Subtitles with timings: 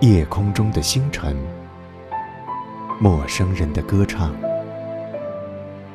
[0.00, 1.36] 夜空中的星辰，
[3.00, 4.32] 陌生人的歌唱。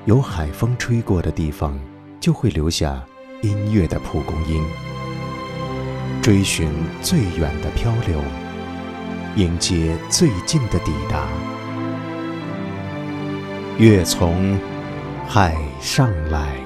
[0.04, 1.80] 有海风吹过的地方，
[2.20, 3.02] 就会留下
[3.42, 4.62] 音乐的蒲公英。
[6.22, 6.70] 追寻
[7.02, 8.20] 最远的漂流，
[9.38, 11.26] 迎接最近的抵达。
[13.78, 14.60] 月从
[15.26, 16.63] 海上来。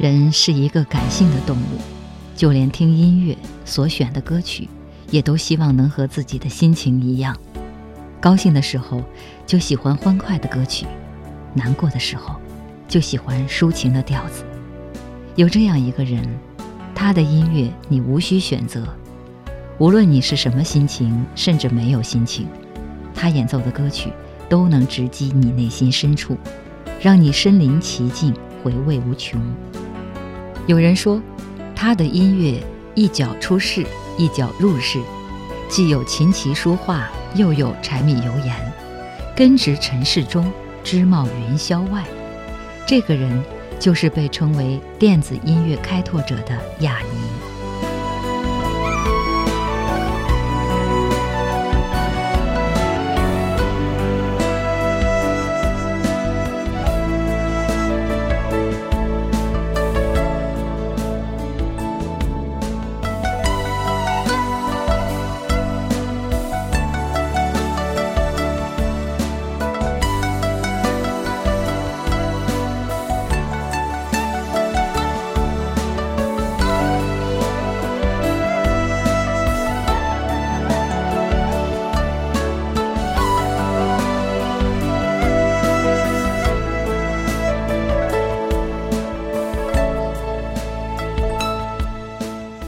[0.00, 1.78] 人是一个感性的动物，
[2.34, 3.36] 就连听音乐
[3.66, 4.66] 所选的歌曲，
[5.10, 7.36] 也都希望能和自己的心情一样。
[8.18, 9.02] 高兴的时候
[9.46, 10.86] 就喜欢欢快的歌曲，
[11.52, 12.34] 难过的时候
[12.88, 14.42] 就喜欢抒情的调子。
[15.36, 16.26] 有这样一个人，
[16.94, 18.82] 他的音乐你无需选择，
[19.76, 22.46] 无论你是什么心情，甚至没有心情，
[23.14, 24.10] 他演奏的歌曲
[24.48, 26.38] 都能直击你内心深处，
[27.02, 29.38] 让你身临其境，回味无穷。
[30.66, 31.20] 有人说，
[31.74, 32.62] 他的音乐
[32.94, 33.84] 一脚出世，
[34.16, 35.00] 一脚入世，
[35.68, 38.54] 既有琴棋书画，又有柴米油盐，
[39.34, 40.50] 根植尘世中，
[40.84, 42.04] 枝茂云霄外。
[42.86, 43.42] 这个人
[43.78, 47.29] 就是被称为电子音乐开拓者的雅尼。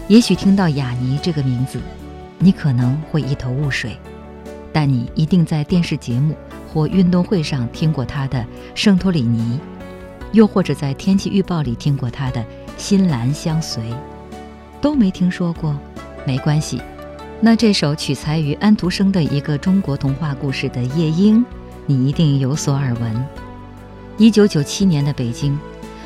[0.09, 1.81] 也许听到雅尼这个名字，
[2.39, 3.97] 你可能会一头雾水，
[4.73, 6.35] 但你一定在电视节目
[6.73, 8.39] 或运动会上听过他的
[8.75, 9.59] 《圣托里尼》，
[10.33, 12.41] 又或者在天气预报里听过他的
[12.77, 13.83] 《新兰相随》，
[14.81, 15.79] 都没听说过，
[16.27, 16.83] 没关系。
[17.41, 21.41] 那这首取材于安徒生的一个中国童话故事的《夜莺》，
[21.87, 23.27] 你一定有所耳闻。
[24.19, 25.59] 一九九七年的北京。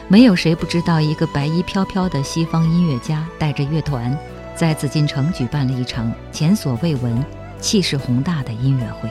[0.09, 4.17] 没有谁不知道，一个白衣飘飘的西方音乐家带着乐团，
[4.55, 7.25] 在紫禁城举办了一场前所未闻、
[7.61, 9.11] 气势宏大的音乐会。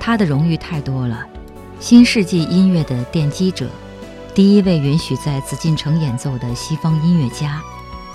[0.00, 1.26] 他的荣誉太多了：
[1.78, 3.68] 新世纪音乐的奠基者，
[4.34, 7.60] 第一位允许在紫禁城演奏的西方音乐家，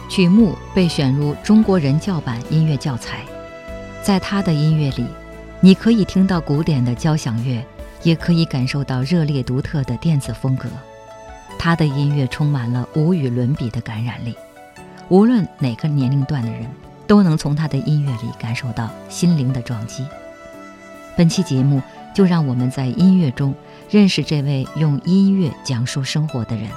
[0.10, 3.20] 曲目被选入中国人教版音乐教材。
[4.02, 5.06] 在他的音乐里，
[5.60, 7.64] 你可以听到古典的交响乐，
[8.02, 10.68] 也可以感受到热烈独特的电子风格。
[11.60, 14.36] 他的音乐充满了无与伦比的感染力，
[15.10, 16.68] 无论哪个年龄段的人
[17.06, 20.06] 都能从他的音乐里感受到心灵的撞击。
[21.16, 21.82] 本期节目
[22.14, 23.54] 就让我们在音乐中
[23.90, 26.70] 认识这位用音乐讲述生活的人。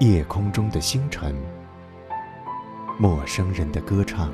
[0.00, 1.34] 夜空中的星辰，
[3.00, 4.32] 陌生人的歌唱。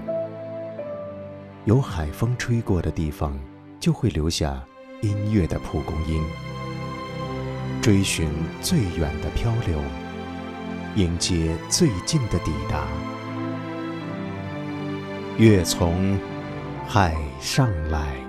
[1.65, 3.39] 有海风吹过的地方，
[3.81, 4.63] 就会留下
[5.01, 6.23] 音乐的蒲公英。
[7.81, 8.29] 追寻
[8.61, 9.81] 最远的漂流，
[10.97, 12.87] 迎接最近的抵达。
[15.39, 16.19] 月从
[16.87, 18.24] 海上来。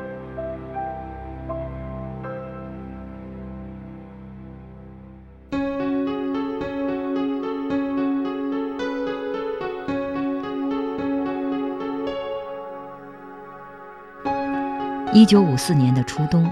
[15.16, 16.52] 一九五四年的初冬，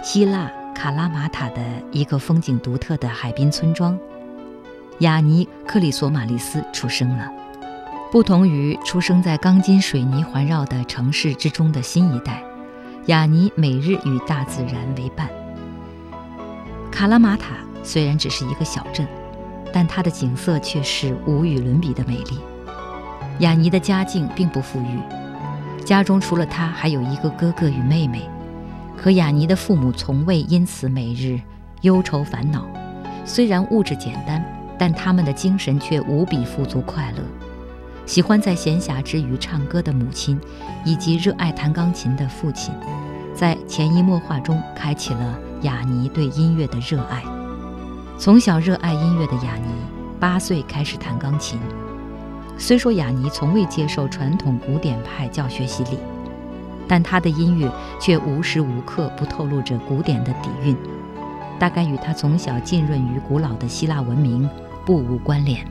[0.00, 1.60] 希腊卡拉马塔的
[1.90, 3.98] 一个风景独特的海滨村庄——
[5.00, 7.28] 雅尼克里索马利斯出生了。
[8.12, 12.44] 不同于出生在钢筋水泥环绕的城市之中的新一代，
[13.06, 15.28] 雅尼每日与大自然为伴。
[16.92, 19.04] 卡拉马塔虽然只是一个小镇，
[19.72, 22.38] 但它的景色却是无与伦比的美丽。
[23.40, 25.00] 雅尼的家境并不富裕。
[25.84, 28.28] 家中除了他，还有一个哥哥与妹妹。
[28.96, 31.40] 可雅尼的父母从未因此每日
[31.80, 32.66] 忧愁烦恼。
[33.24, 34.44] 虽然物质简单，
[34.78, 37.22] 但他们的精神却无比富足快乐。
[38.06, 40.38] 喜欢在闲暇之余唱歌的母亲，
[40.84, 42.74] 以及热爱弹钢琴的父亲，
[43.34, 47.22] 在潜移默化中开启了雅尼对音乐的热爱。
[48.18, 49.68] 从小热爱音乐的雅尼，
[50.18, 51.58] 八岁开始弹钢琴。
[52.60, 55.98] 虽说雅尼从未接受传统古典派教学洗礼，
[56.86, 60.76] 但他的音乐却无时无刻不透露着古典的底蕴，
[61.58, 64.48] 大概与他从小浸润于古老的希腊文明
[64.84, 65.66] 不无关联。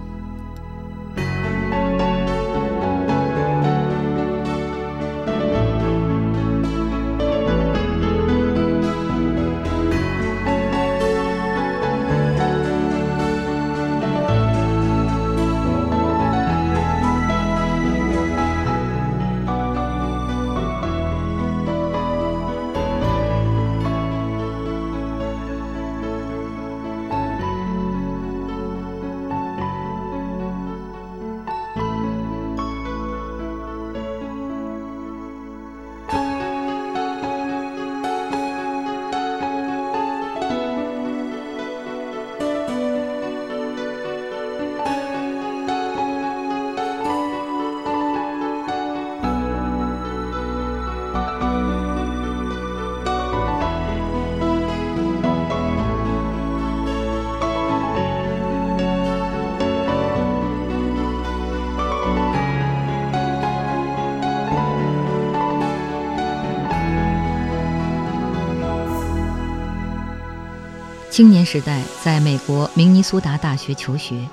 [71.19, 74.25] 青年时代，在美国明尼苏达大学求学，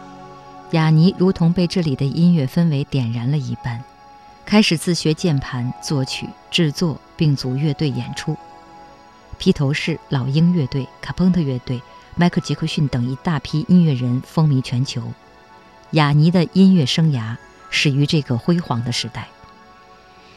[0.70, 3.82] 雅尼如同被这里的音乐氛围点燃了一般，
[4.44, 8.36] 开始自学键盘、作曲、制作，并组乐队演出。
[9.36, 11.82] 披头士、老鹰乐队、卡朋特乐队、
[12.14, 15.02] 迈克·杰克逊等一大批音乐人风靡全球。
[15.90, 17.36] 雅尼的音乐生涯
[17.68, 19.26] 始于这个辉煌的时代。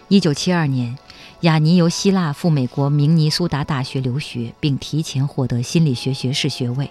[0.09, 0.97] 一九七二年。
[1.41, 6.89] 雅尼由希腊赴美国明尼苏达大学留学，并提前获得心理学学士学位。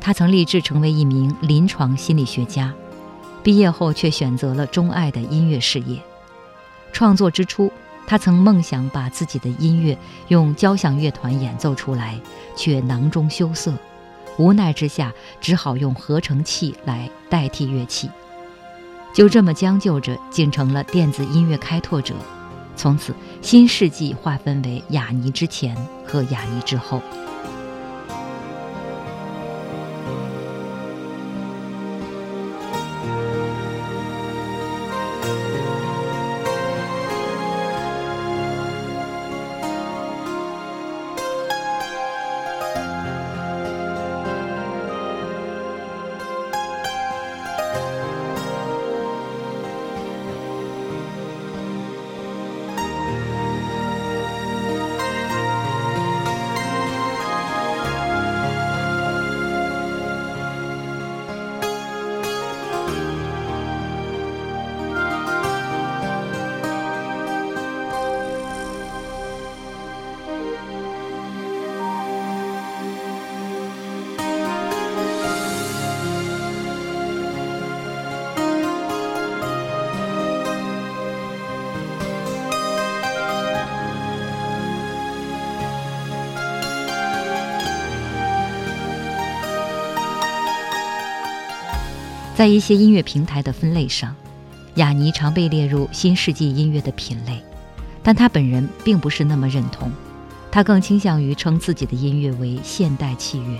[0.00, 2.72] 他曾立志成为一名临床心理学家，
[3.42, 5.98] 毕业后却选择了钟爱的音乐事业。
[6.92, 7.72] 创作之初，
[8.06, 12.20] 他曾梦想把自己的音乐用交响乐团演奏出来，
[12.54, 13.72] 却囊中羞涩，
[14.38, 18.08] 无奈之下只好用合成器来代替乐器。
[19.18, 22.14] 就这么将就着，竟成了电子音乐开拓者。
[22.76, 27.02] 从此，新世纪划分为雅尼之前和雅尼之后。
[92.38, 94.14] 在一些音乐平台的分类上，
[94.76, 97.42] 雅尼常被列入新世纪音乐的品类，
[98.00, 99.90] 但他本人并不是那么认同，
[100.48, 103.58] 他更倾向于称自己的音乐为现代器乐。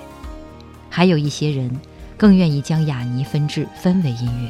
[0.88, 1.68] 还有一些人
[2.16, 4.49] 更愿意将雅尼分至氛围音乐，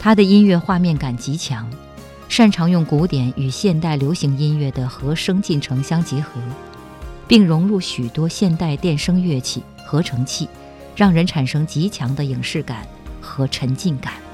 [0.00, 1.70] 他的音乐画面感极强，
[2.28, 6.40] 擅长用古典与现代流行音乐的和声进程相结合，
[7.28, 10.48] 并融入许多现代电声乐器、合成器，
[10.96, 12.84] 让人产生极强的影视感。
[13.26, 14.25] 和沉浸感。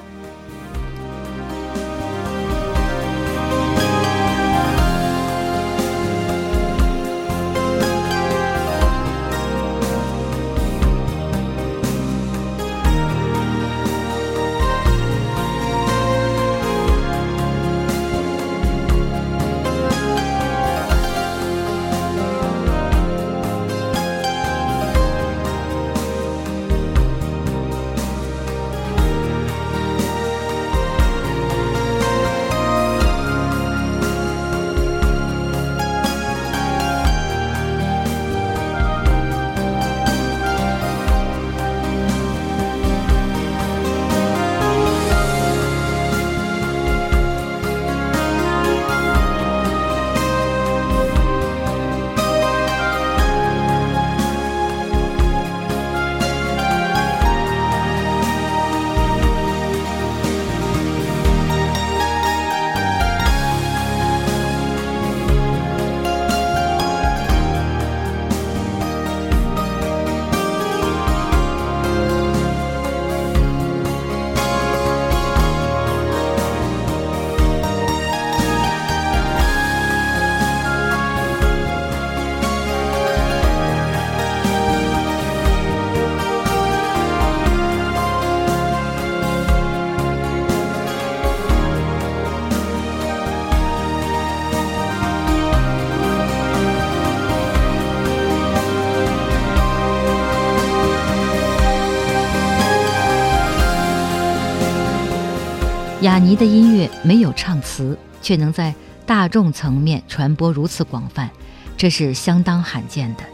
[106.12, 108.74] 雅尼的音乐没有唱词，却能在
[109.06, 111.30] 大众层面传播如此广泛，
[111.74, 113.24] 这是相当罕见的。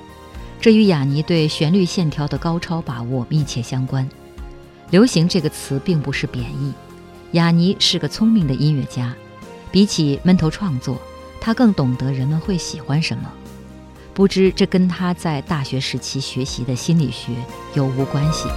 [0.61, 4.09] 这与雅尼对旋律线条的高超把握密切相关。
[4.91, 6.73] 流行这个词并不是贬义，
[7.33, 9.13] 雅尼是个聪明的音乐家，
[9.73, 11.03] 比起闷头创作，
[11.41, 13.29] 他更懂得人们会喜欢什么。
[14.15, 17.33] 不知这跟他在大学时期学习的心理学
[17.75, 18.49] 有无关系？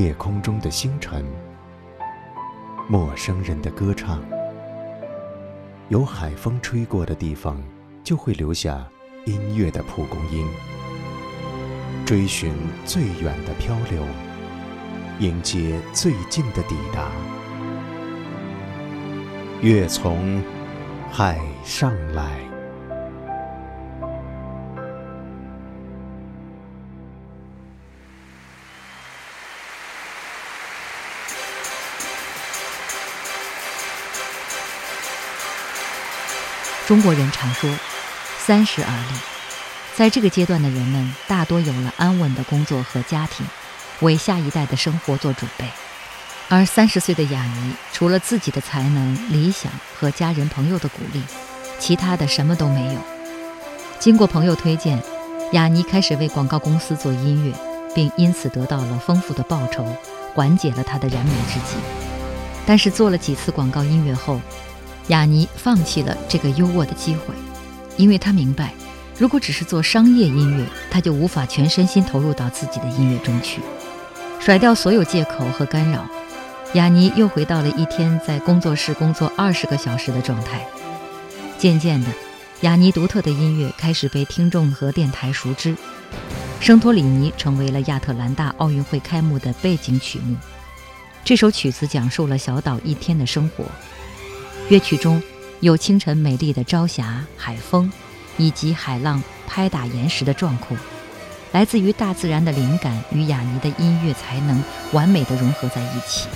[0.00, 1.22] 夜空中的星辰，
[2.88, 4.18] 陌生人的歌唱。
[5.90, 7.62] 有海风吹过的地方，
[8.02, 8.88] 就会留下
[9.26, 10.48] 音乐的蒲公英。
[12.06, 12.54] 追寻
[12.86, 14.02] 最远的漂流，
[15.18, 17.10] 迎接最近的抵达。
[19.60, 20.42] 月从
[21.12, 22.49] 海上来。
[36.90, 37.70] 中国人常说
[38.44, 39.18] “三十而立”，
[39.94, 43.46] 在这个阶段的人们大多有了安稳的工作和家庭，
[44.00, 45.64] 为下一代的生活做准备。
[46.48, 49.70] 而三十岁的雅尼，除了自己的才能、理想
[50.00, 51.22] 和家人朋友的鼓励，
[51.78, 53.00] 其他的什么都没有。
[54.00, 55.00] 经过朋友推荐，
[55.52, 57.54] 雅尼开始为广告公司做音乐，
[57.94, 59.86] 并因此得到了丰富的报酬，
[60.34, 61.76] 缓解了他的燃眉之急。
[62.66, 64.40] 但是做了几次广告音乐后，
[65.10, 67.34] 雅尼放弃了这个优渥的机会，
[67.96, 68.72] 因为他明白，
[69.18, 73.60] 如果只是做商业音乐，他就无法全身心投入到自己的音乐中去。
[74.38, 76.08] 甩掉所有借口和干扰，
[76.74, 80.64] 雅尼又回到了一天在工作室工作二十个小时的状态。
[81.58, 82.06] 渐渐的，
[82.60, 85.74] 雅尼独特的音乐开始被听众和电台熟知，
[86.60, 90.36] 《圣托里尼》成为了亚特兰大奥运会开幕的背景曲目。
[91.24, 93.64] 这首曲子讲述了小岛一天的生活，
[94.70, 95.20] 乐曲中
[95.58, 97.90] 有清晨美丽的朝霞、海风，
[98.36, 100.76] 以及海浪拍打岩石的壮阔。
[101.50, 104.62] 来自于大自然的灵感与雅尼的音乐才能
[104.92, 106.28] 完美的融合在一起，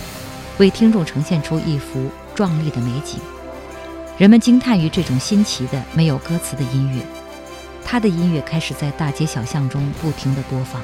[0.59, 3.21] 为听众呈现出一幅壮丽的美景。
[4.19, 7.01] 人们惊叹于这种新奇的没有歌词的音乐，
[7.85, 10.83] 他的音乐开始在大街小巷中不停地播放。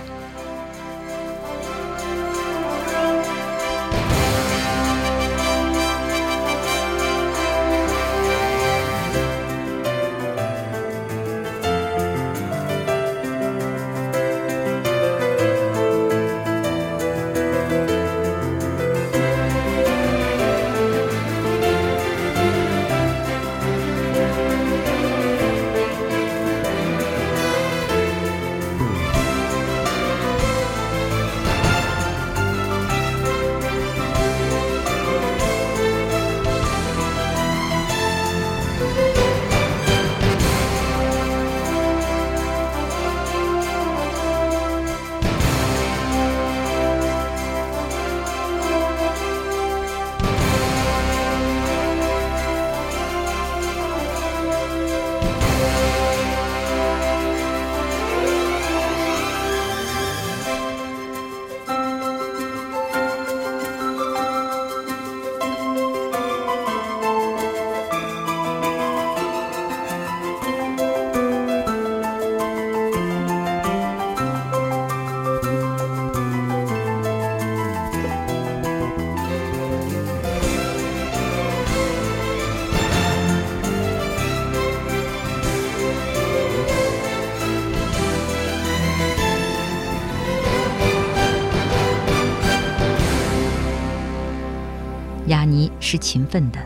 [95.91, 96.61] 是勤奋的，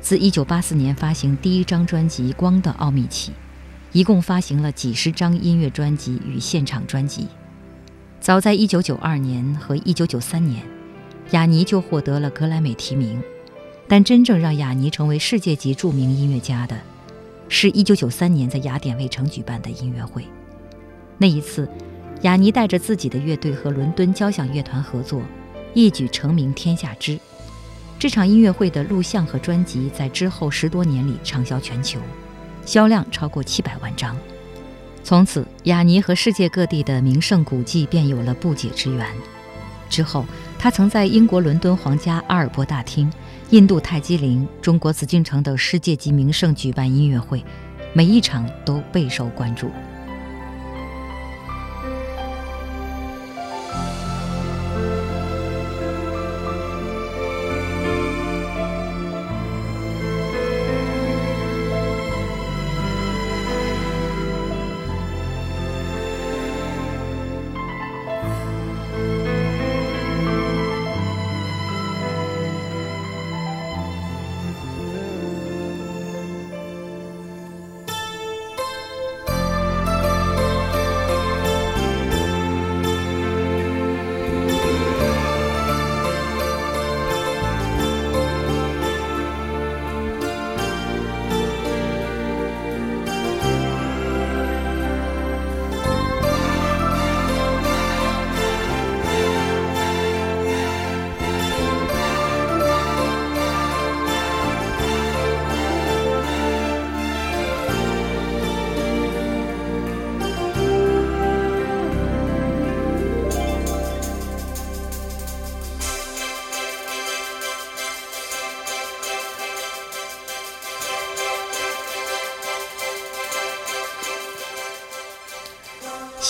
[0.00, 3.30] 自1984年发行第一张专辑《光的奥秘》起，
[3.92, 7.28] 一共发行了几十张音乐专辑与现场专辑。
[8.18, 10.64] 早在1992年和1993年，
[11.30, 13.22] 雅尼就获得了格莱美提名。
[13.86, 16.76] 但真正让雅尼成为世界级著名音乐家的，
[17.48, 20.24] 是一993年在雅典卫城举办的音乐会。
[21.18, 21.68] 那一次，
[22.22, 25.22] 雅尼带着自己的乐队和伦敦交响乐团合作，
[25.72, 27.16] 一举成名天下知。
[28.00, 32.00] 这场音乐会的录像和专辑在之后十多年里畅销全球，
[32.64, 34.16] 销量超过七百万张。
[35.04, 39.06] 从此，雅尼和世界各地的名胜古迹便有了不解之缘。
[39.90, 40.24] 之后，
[40.58, 43.12] 他曾在英国伦敦皇家阿尔伯大厅、
[43.50, 47.44] 印度泰姬陵、中国紫禁城等世界级名胜举办音乐会，
[47.92, 49.70] 每一场都备受关注。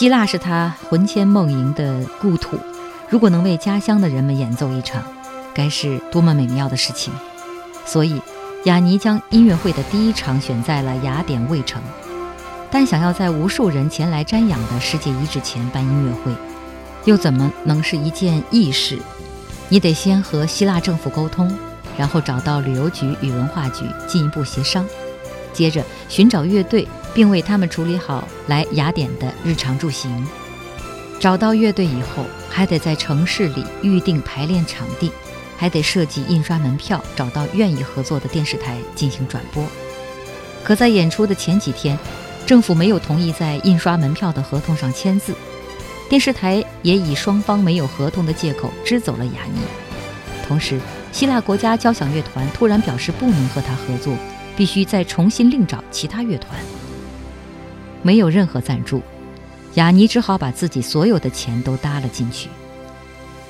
[0.00, 2.58] 希腊是他魂牵梦萦的故土，
[3.10, 5.02] 如果能为家乡的人们演奏一场，
[5.52, 7.12] 该是多么美妙的事情！
[7.84, 8.18] 所以，
[8.64, 11.82] 雅尼将音乐会的第一场选在了雅典卫城，
[12.70, 16.34] 但想要在无数人前来瞻仰的世界遗址前办音乐会，
[17.04, 18.98] 又怎么能是一件易事？
[19.68, 21.54] 你得先和希腊政府沟通，
[21.98, 24.82] 然后找到旅游局与文化局进一步协商，
[25.52, 30.26] 接着寻找乐队，并为他们处理好来雅典的日常住行。
[31.18, 35.12] 找到乐队以后，还得在城市里预定排练场地，
[35.56, 39.62] 还得设计印刷门票，找到愿意合作的电视台进行转播。
[40.64, 41.98] 可在演出的前几天，
[42.46, 45.34] 政府没有同意在印刷门票的合同上签字，
[46.08, 49.60] 电视台也以双方没有合同的借口支走了雅尼。
[50.48, 50.80] 同时，
[51.12, 54.14] 希腊国家交响乐团突然表示不能和他合作，
[54.56, 56.58] 必须再重新另找其他乐团。
[58.02, 59.02] 没有任何赞助。
[59.74, 62.48] 雅尼只好把自己所有的钱都搭了进去。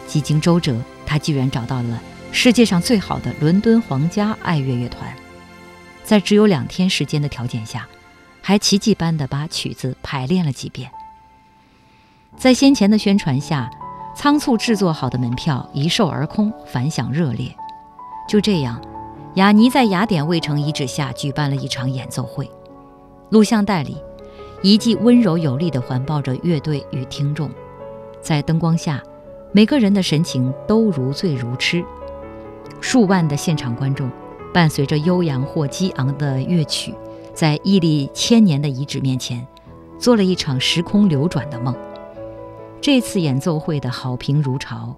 [0.07, 5.15] 几经周折，他居然找到了世界上最好的伦敦皇家爱乐乐团，
[6.05, 7.89] 在只有两天时间的条件下，
[8.43, 10.91] 还奇迹般地把曲子排练了几遍。
[12.37, 13.71] 在先前的宣传下，
[14.15, 17.55] 仓促制作好的门票一售而空，反响热烈。
[18.29, 18.81] 就这样，
[19.37, 22.51] 雅尼在雅典卫城遗址下举办了一场演奏会。
[23.31, 23.97] 录像带里。
[24.63, 27.51] 一记温柔有力地环抱着乐队与听众，
[28.21, 29.03] 在灯光下，
[29.53, 31.83] 每个人的神情都如醉如痴。
[32.79, 34.11] 数万的现场观众，
[34.53, 36.95] 伴随着悠扬或激昂的乐曲，
[37.33, 39.47] 在屹立千年的遗址面前，
[39.99, 41.75] 做了一场时空流转的梦。
[42.83, 44.95] 这次演奏会的好评如潮，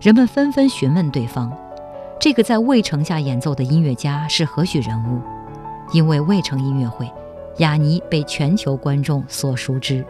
[0.00, 1.52] 人们纷纷询问对方：
[2.20, 5.20] 这个在渭城下演奏的音乐家是何许人物？
[5.92, 7.08] 因为渭城音乐会。
[7.58, 10.04] 雅尼被全球观众所熟知。